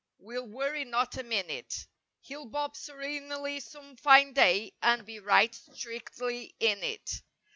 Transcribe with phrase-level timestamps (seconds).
[0.17, 1.85] We'll worry not a minute.
[2.21, 7.21] He'll bob serenely some fine day And be right strictly in it.